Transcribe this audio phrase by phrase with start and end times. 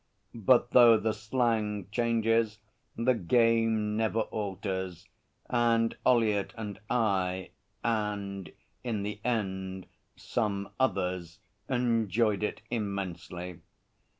[0.33, 2.57] But though the slang changes
[2.95, 5.07] the game never alters,
[5.47, 7.51] and Ollyett and I
[7.83, 8.51] and,
[8.83, 9.85] in the end,
[10.15, 11.37] some others
[11.69, 13.59] enjoyed it immensely.